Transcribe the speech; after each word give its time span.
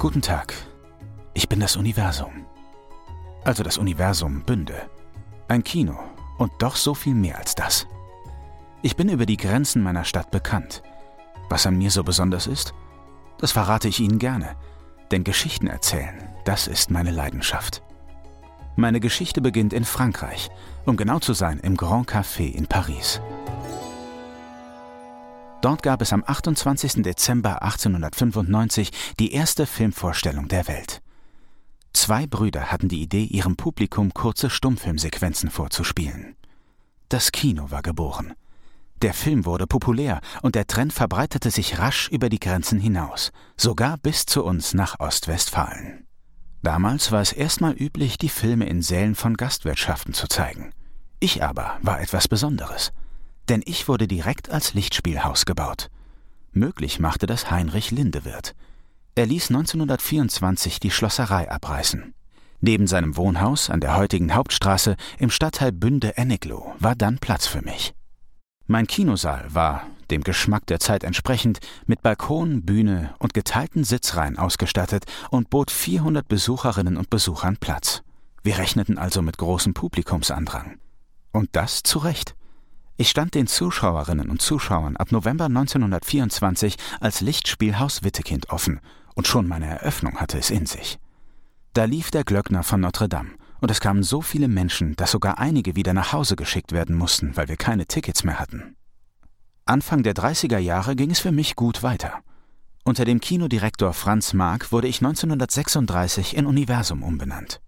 Guten 0.00 0.22
Tag. 0.22 0.54
Ich 1.34 1.46
bin 1.46 1.60
das 1.60 1.76
Universum. 1.76 2.46
Also 3.44 3.62
das 3.62 3.76
Universum 3.76 4.44
Bünde. 4.44 4.88
Ein 5.46 5.62
Kino 5.62 5.94
und 6.38 6.50
doch 6.58 6.76
so 6.76 6.94
viel 6.94 7.12
mehr 7.12 7.36
als 7.36 7.54
das. 7.54 7.86
Ich 8.80 8.96
bin 8.96 9.10
über 9.10 9.26
die 9.26 9.36
Grenzen 9.36 9.82
meiner 9.82 10.04
Stadt 10.04 10.30
bekannt. 10.30 10.82
Was 11.50 11.66
an 11.66 11.76
mir 11.76 11.90
so 11.90 12.02
besonders 12.02 12.46
ist, 12.46 12.72
das 13.36 13.52
verrate 13.52 13.88
ich 13.88 14.00
Ihnen 14.00 14.18
gerne. 14.18 14.56
Denn 15.10 15.22
Geschichten 15.22 15.66
erzählen, 15.66 16.30
das 16.46 16.66
ist 16.66 16.90
meine 16.90 17.10
Leidenschaft. 17.10 17.82
Meine 18.76 19.00
Geschichte 19.00 19.42
beginnt 19.42 19.74
in 19.74 19.84
Frankreich, 19.84 20.48
um 20.86 20.96
genau 20.96 21.18
zu 21.18 21.34
sein 21.34 21.60
im 21.60 21.76
Grand 21.76 22.10
Café 22.10 22.50
in 22.50 22.66
Paris. 22.66 23.20
Dort 25.62 25.82
gab 25.82 26.00
es 26.00 26.12
am 26.12 26.24
28. 26.26 27.02
Dezember 27.02 27.62
1895 27.62 28.90
die 29.18 29.32
erste 29.32 29.66
Filmvorstellung 29.66 30.48
der 30.48 30.66
Welt. 30.68 31.02
Zwei 31.92 32.26
Brüder 32.26 32.72
hatten 32.72 32.88
die 32.88 33.02
Idee, 33.02 33.24
ihrem 33.24 33.56
Publikum 33.56 34.14
kurze 34.14 34.48
Stummfilmsequenzen 34.48 35.50
vorzuspielen. 35.50 36.36
Das 37.08 37.32
Kino 37.32 37.70
war 37.70 37.82
geboren. 37.82 38.32
Der 39.02 39.12
Film 39.14 39.44
wurde 39.44 39.66
populär 39.66 40.20
und 40.42 40.54
der 40.54 40.66
Trend 40.66 40.92
verbreitete 40.92 41.50
sich 41.50 41.78
rasch 41.78 42.08
über 42.08 42.28
die 42.28 42.40
Grenzen 42.40 42.78
hinaus, 42.78 43.30
sogar 43.56 43.98
bis 43.98 44.26
zu 44.26 44.44
uns 44.44 44.74
nach 44.74 45.00
Ostwestfalen. 45.00 46.06
Damals 46.62 47.10
war 47.10 47.22
es 47.22 47.32
erstmal 47.32 47.72
üblich, 47.72 48.18
die 48.18 48.28
Filme 48.28 48.66
in 48.66 48.82
Sälen 48.82 49.14
von 49.14 49.36
Gastwirtschaften 49.36 50.12
zu 50.12 50.28
zeigen. 50.28 50.72
Ich 51.18 51.42
aber 51.42 51.78
war 51.82 52.00
etwas 52.00 52.28
Besonderes, 52.28 52.92
denn 53.50 53.62
ich 53.66 53.88
wurde 53.88 54.06
direkt 54.08 54.48
als 54.48 54.74
Lichtspielhaus 54.74 55.44
gebaut. 55.44 55.90
Möglich 56.52 57.00
machte 57.00 57.26
das 57.26 57.50
Heinrich 57.50 57.90
Lindewirt. 57.90 58.54
Er 59.16 59.26
ließ 59.26 59.50
1924 59.50 60.80
die 60.80 60.90
Schlosserei 60.90 61.50
abreißen. 61.50 62.14
Neben 62.60 62.86
seinem 62.86 63.16
Wohnhaus 63.16 63.68
an 63.68 63.80
der 63.80 63.96
heutigen 63.96 64.34
Hauptstraße 64.34 64.96
im 65.18 65.30
Stadtteil 65.30 65.72
Bünde-Ennigloh 65.72 66.74
war 66.78 66.94
dann 66.94 67.18
Platz 67.18 67.46
für 67.46 67.62
mich. 67.62 67.92
Mein 68.66 68.86
Kinosaal 68.86 69.52
war, 69.52 69.86
dem 70.10 70.22
Geschmack 70.22 70.66
der 70.66 70.78
Zeit 70.78 71.02
entsprechend, 71.02 71.58
mit 71.86 72.02
Balkon, 72.02 72.62
Bühne 72.62 73.14
und 73.18 73.34
geteilten 73.34 73.82
Sitzreihen 73.82 74.38
ausgestattet 74.38 75.06
und 75.30 75.50
bot 75.50 75.70
400 75.72 76.28
Besucherinnen 76.28 76.96
und 76.96 77.10
Besuchern 77.10 77.56
Platz. 77.56 78.02
Wir 78.44 78.58
rechneten 78.58 78.96
also 78.96 79.22
mit 79.22 79.38
großem 79.38 79.74
Publikumsandrang. 79.74 80.78
Und 81.32 81.48
das 81.52 81.82
zu 81.82 81.98
Recht. 81.98 82.34
Ich 83.00 83.08
stand 83.08 83.34
den 83.34 83.46
Zuschauerinnen 83.46 84.28
und 84.28 84.42
Zuschauern 84.42 84.98
ab 84.98 85.10
November 85.10 85.46
1924 85.46 86.76
als 87.00 87.22
Lichtspielhaus 87.22 88.02
Wittekind 88.02 88.50
offen, 88.50 88.78
und 89.14 89.26
schon 89.26 89.48
meine 89.48 89.64
Eröffnung 89.64 90.20
hatte 90.20 90.36
es 90.36 90.50
in 90.50 90.66
sich. 90.66 90.98
Da 91.72 91.84
lief 91.84 92.10
der 92.10 92.24
Glöckner 92.24 92.62
von 92.62 92.82
Notre 92.82 93.08
Dame, 93.08 93.30
und 93.62 93.70
es 93.70 93.80
kamen 93.80 94.02
so 94.02 94.20
viele 94.20 94.48
Menschen, 94.48 94.96
dass 94.96 95.12
sogar 95.12 95.38
einige 95.38 95.76
wieder 95.76 95.94
nach 95.94 96.12
Hause 96.12 96.36
geschickt 96.36 96.72
werden 96.72 96.94
mussten, 96.94 97.38
weil 97.38 97.48
wir 97.48 97.56
keine 97.56 97.86
Tickets 97.86 98.22
mehr 98.22 98.38
hatten. 98.38 98.76
Anfang 99.64 100.02
der 100.02 100.12
30er 100.12 100.58
Jahre 100.58 100.94
ging 100.94 101.10
es 101.10 101.20
für 101.20 101.32
mich 101.32 101.56
gut 101.56 101.82
weiter. 101.82 102.20
Unter 102.84 103.06
dem 103.06 103.20
Kinodirektor 103.20 103.94
Franz 103.94 104.34
Mark 104.34 104.72
wurde 104.72 104.88
ich 104.88 104.98
1936 104.98 106.36
in 106.36 106.44
Universum 106.44 107.02
umbenannt. 107.02 107.62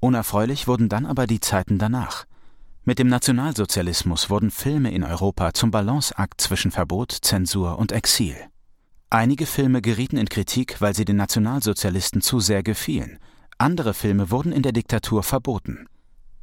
Unerfreulich 0.00 0.66
wurden 0.66 0.88
dann 0.88 1.06
aber 1.06 1.28
die 1.28 1.38
Zeiten 1.38 1.78
danach. 1.78 2.24
Mit 2.84 2.98
dem 2.98 3.08
Nationalsozialismus 3.08 4.30
wurden 4.30 4.50
Filme 4.50 4.92
in 4.92 5.04
Europa 5.04 5.54
zum 5.54 5.70
Balanceakt 5.70 6.40
zwischen 6.40 6.70
Verbot, 6.70 7.12
Zensur 7.12 7.78
und 7.78 7.92
Exil. 7.92 8.36
Einige 9.10 9.46
Filme 9.46 9.80
gerieten 9.80 10.16
in 10.16 10.28
Kritik, 10.28 10.80
weil 10.80 10.94
sie 10.94 11.04
den 11.04 11.16
Nationalsozialisten 11.16 12.20
zu 12.20 12.40
sehr 12.40 12.62
gefielen 12.62 13.18
andere 13.58 13.94
Filme 13.94 14.30
wurden 14.30 14.52
in 14.52 14.62
der 14.62 14.72
Diktatur 14.72 15.22
verboten. 15.22 15.86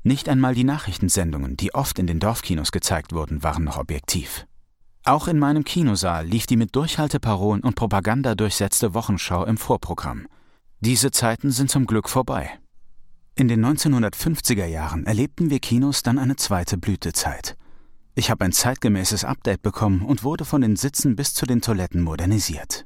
Nicht 0.04 0.30
einmal 0.30 0.56
die 0.56 0.64
Nachrichtensendungen, 0.64 1.58
die 1.58 1.74
oft 1.74 2.00
in 2.00 2.08
den 2.08 2.20
Dorfkinos 2.20 2.72
gezeigt 2.72 3.14
wurden, 3.14 3.44
waren 3.44 3.64
noch 3.64 3.78
objektiv. 3.78 4.48
Auch 5.04 5.28
in 5.28 5.38
meinem 5.38 5.64
Kinosaal 5.64 6.26
lief 6.26 6.48
die 6.48 6.58
mit 6.58 6.76
Durchhalteparolen 6.76 7.64
und 7.64 7.76
Propaganda 7.76 8.36
durchsetzte 8.36 8.94
Wochenschau 8.94 9.46
im 9.46 9.58
Vorprogramm. 9.58 10.28
Diese 10.80 11.12
Zeiten 11.12 11.52
sind 11.52 11.70
zum 11.70 11.86
Glück 11.86 12.10
vorbei. 12.10 12.50
In 13.42 13.48
den 13.48 13.66
1950er 13.66 14.68
Jahren 14.68 15.08
erlebten 15.08 15.50
wir 15.50 15.58
Kinos 15.58 16.04
dann 16.04 16.20
eine 16.20 16.36
zweite 16.36 16.78
Blütezeit. 16.78 17.58
Ich 18.14 18.30
habe 18.30 18.46
ein 18.46 18.52
zeitgemäßes 18.52 19.26
Update 19.26 19.64
bekommen 19.64 20.04
und 20.04 20.24
wurde 20.24 20.46
von 20.46 20.62
den 20.62 20.76
Sitzen 20.76 21.16
bis 21.16 21.34
zu 21.34 21.48
den 21.48 21.60
Toiletten 21.60 22.04
modernisiert. 22.04 22.86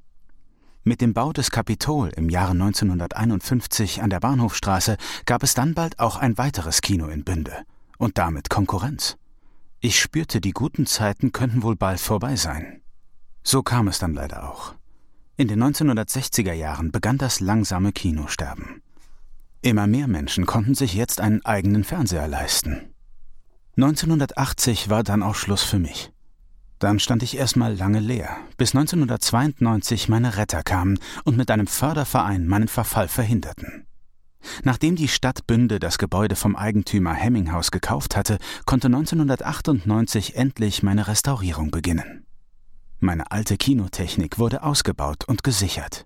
Mit 0.85 1.01
dem 1.01 1.13
Bau 1.13 1.33
des 1.33 1.51
Kapitol 1.51 2.07
im 2.15 2.29
Jahre 2.29 2.51
1951 2.51 4.01
an 4.01 4.09
der 4.09 4.21
Bahnhofstraße 4.21 4.95
gab 5.25 5.43
es 5.43 5.55
dann 5.55 5.73
bald 5.73 5.99
auch 5.99 6.15
ein 6.15 6.37
weiteres 6.37 6.79
Kino 6.79 7.07
in 7.07 7.25
Bünde 7.25 7.65
und 7.97 8.17
damit 8.17 8.49
Konkurrenz. 8.49 9.17
Ich 9.81 9.99
spürte, 9.99 10.39
die 10.39 10.51
guten 10.51 10.85
Zeiten 10.85 11.33
könnten 11.33 11.63
wohl 11.63 11.75
bald 11.75 11.99
vorbei 11.99 12.37
sein. 12.37 12.81
So 13.43 13.61
kam 13.61 13.89
es 13.89 13.99
dann 13.99 14.13
leider 14.13 14.49
auch. 14.49 14.73
In 15.35 15.49
den 15.49 15.61
1960er 15.61 16.53
Jahren 16.53 16.93
begann 16.93 17.17
das 17.17 17.41
langsame 17.41 17.91
Kinosterben. 17.91 18.81
Immer 19.65 19.87
mehr 19.87 20.07
Menschen 20.07 20.45
konnten 20.45 20.75
sich 20.75 20.93
jetzt 20.93 21.19
einen 21.19 21.43
eigenen 21.43 21.83
Fernseher 21.83 22.27
leisten. 22.27 22.93
1980 23.77 24.91
war 24.91 25.01
dann 25.01 25.23
auch 25.23 25.33
Schluss 25.33 25.63
für 25.63 25.79
mich. 25.79 26.11
Dann 26.77 26.99
stand 26.99 27.23
ich 27.23 27.35
erstmal 27.35 27.73
lange 27.73 27.99
leer, 27.99 28.37
bis 28.57 28.75
1992 28.75 30.07
meine 30.07 30.37
Retter 30.37 30.61
kamen 30.61 30.99
und 31.23 31.35
mit 31.35 31.49
einem 31.49 31.65
Förderverein 31.65 32.45
meinen 32.45 32.67
Verfall 32.67 33.07
verhinderten. 33.07 33.87
Nachdem 34.63 34.95
die 34.95 35.07
Stadt 35.07 35.47
Bünde 35.47 35.79
das 35.79 35.97
Gebäude 35.97 36.35
vom 36.35 36.55
Eigentümer 36.55 37.15
Hemminghaus 37.15 37.71
gekauft 37.71 38.15
hatte, 38.15 38.37
konnte 38.67 38.85
1998 38.85 40.35
endlich 40.35 40.83
meine 40.83 41.07
Restaurierung 41.07 41.71
beginnen. 41.71 42.27
Meine 42.99 43.31
alte 43.31 43.57
Kinotechnik 43.57 44.37
wurde 44.37 44.61
ausgebaut 44.61 45.25
und 45.25 45.43
gesichert. 45.43 46.05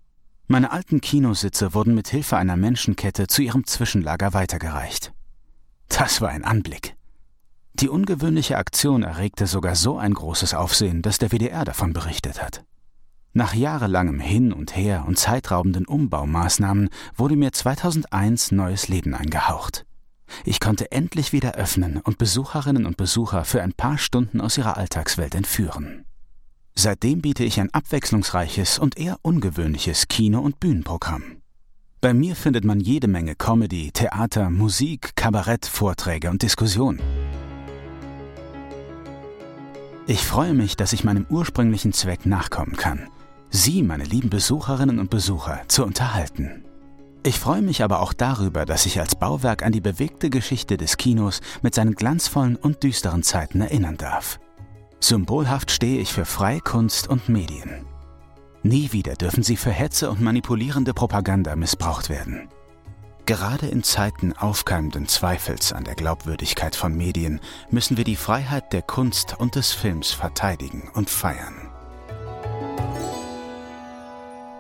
Meine 0.52 0.72
alten 0.72 1.00
Kinositze 1.00 1.76
wurden 1.76 1.94
mit 1.94 2.08
Hilfe 2.08 2.36
einer 2.36 2.58
Menschenkette 2.58 3.28
zu 3.28 3.44
ihrem 3.44 3.68
Zwischenlager 3.68 4.34
weitergereicht. 4.34 5.14
Das 5.90 6.22
war 6.22 6.30
ein 6.30 6.44
Anblick. 6.44 6.96
Die 7.76 7.88
ungewöhnliche 7.88 8.58
Aktion 8.58 9.04
erregte 9.04 9.46
sogar 9.46 9.76
so 9.76 10.00
ein 10.00 10.16
großes 10.16 10.56
Aufsehen, 10.56 11.04
dass 11.04 11.20
der 11.20 11.30
WDR 11.30 11.66
davon 11.66 11.94
berichtet 11.94 12.42
hat. 12.42 12.64
Nach 13.32 13.54
jahrelangem 13.54 14.20
Hin 14.20 14.52
und 14.52 14.76
Her 14.76 15.06
und 15.08 15.20
zeitraubenden 15.20 15.86
Umbaumaßnahmen 15.86 16.90
wurde 17.16 17.36
mir 17.36 17.52
2001 17.52 18.52
neues 18.52 18.88
Leben 18.88 19.14
eingehaucht. 19.14 19.86
Ich 20.46 20.60
konnte 20.60 20.92
endlich 20.92 21.32
wieder 21.32 21.54
öffnen 21.54 21.98
und 21.98 22.18
Besucherinnen 22.18 22.88
und 22.88 22.98
Besucher 22.98 23.46
für 23.46 23.62
ein 23.62 23.74
paar 23.74 24.00
Stunden 24.00 24.42
aus 24.42 24.58
ihrer 24.58 24.78
Alltagswelt 24.78 25.36
entführen. 25.36 26.06
Seitdem 26.82 27.20
biete 27.20 27.44
ich 27.44 27.60
ein 27.60 27.74
abwechslungsreiches 27.74 28.80
und 28.80 28.98
eher 28.98 29.18
ungewöhnliches 29.22 30.08
Kino- 30.08 30.40
und 30.40 30.62
Bühnenprogramm. 30.62 31.42
Bei 32.00 32.14
mir 32.14 32.38
findet 32.38 32.64
man 32.64 32.80
jede 32.80 33.10
Menge 33.10 33.36
Comedy, 33.36 33.92
Theater, 33.92 34.50
Musik, 34.50 35.12
Kabarett, 35.18 35.66
Vorträge 35.66 36.30
und 36.30 36.42
Diskussionen. 36.42 37.02
Ich 40.08 40.24
freue 40.24 40.54
mich, 40.54 40.78
dass 40.78 40.94
ich 40.94 41.04
meinem 41.04 41.26
ursprünglichen 41.30 41.92
Zweck 41.92 42.26
nachkommen 42.26 42.78
kann, 42.78 43.10
Sie, 43.50 43.84
meine 43.84 44.06
lieben 44.06 44.30
Besucherinnen 44.30 45.00
und 45.00 45.10
Besucher, 45.10 45.60
zu 45.68 45.84
unterhalten. 45.84 46.64
Ich 47.24 47.40
freue 47.40 47.62
mich 47.62 47.84
aber 47.84 48.00
auch 48.00 48.14
darüber, 48.14 48.66
dass 48.66 48.86
ich 48.86 49.02
als 49.02 49.16
Bauwerk 49.16 49.64
an 49.64 49.74
die 49.74 49.82
bewegte 49.82 50.30
Geschichte 50.30 50.78
des 50.78 50.96
Kinos 50.96 51.42
mit 51.62 51.76
seinen 51.76 51.96
glanzvollen 51.96 52.56
und 52.56 52.84
düsteren 52.84 53.22
Zeiten 53.22 53.60
erinnern 53.60 53.98
darf. 53.98 54.40
Symbolhaft 55.00 55.72
stehe 55.72 56.02
ich 56.02 56.12
für 56.12 56.26
freie 56.26 56.60
Kunst 56.60 57.08
und 57.08 57.30
Medien. 57.30 57.86
Nie 58.64 58.92
wieder 58.92 59.14
dürfen 59.14 59.44
sie 59.44 59.56
für 59.56 59.72
Hetze 59.72 60.10
und 60.10 60.22
manipulierende 60.22 60.94
Propaganda 60.94 61.56
missbraucht 61.56 62.10
werden. 62.10 62.50
Gerade 63.26 63.68
in 63.68 63.84
Zeiten 63.84 64.34
aufkeimenden 64.34 65.08
Zweifels 65.08 65.72
an 65.72 65.84
der 65.84 65.96
Glaubwürdigkeit 65.96 66.76
von 66.76 66.98
Medien 66.98 67.40
müssen 67.70 67.96
wir 67.96 68.04
die 68.04 68.16
Freiheit 68.16 68.74
der 68.74 68.82
Kunst 68.82 69.36
und 69.40 69.56
des 69.56 69.72
Films 69.72 70.12
verteidigen 70.12 70.90
und 70.94 71.10
feiern. 71.10 71.70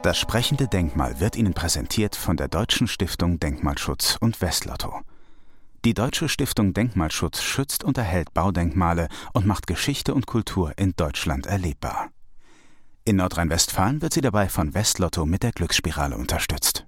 Das 0.03 0.17
sprechende 0.17 0.67
Denkmal 0.67 1.19
wird 1.19 1.35
Ihnen 1.35 1.53
präsentiert 1.53 2.15
von 2.15 2.37
der 2.37 2.47
Deutschen 2.47 2.87
Stiftung 2.87 3.39
Denkmalschutz 3.39 4.17
und 4.21 4.39
Westlotto. 4.39 5.01
Die 5.85 5.93
Deutsche 5.93 6.27
Stiftung 6.27 6.73
Denkmalschutz 6.73 7.41
schützt 7.41 7.85
und 7.85 7.97
erhält 7.97 8.33
Baudenkmale 8.33 9.07
und 9.31 9.45
macht 9.45 9.65
Geschichte 9.65 10.13
und 10.13 10.25
Kultur 10.25 10.73
in 10.77 10.93
Deutschland 10.97 11.45
erlebbar. 11.45 12.09
In 13.05 13.15
Nordrhein-Westfalen 13.15 14.01
wird 14.01 14.11
sie 14.11 14.19
dabei 14.19 14.49
von 14.49 14.73
Westlotto 14.73 15.25
mit 15.25 15.41
der 15.41 15.53
Glücksspirale 15.53 16.17
unterstützt. 16.17 16.85